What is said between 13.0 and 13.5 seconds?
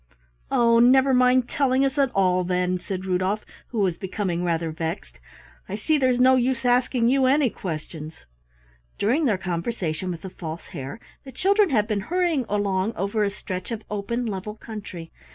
a